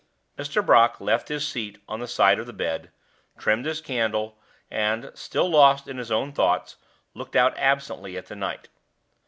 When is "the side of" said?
1.99-2.47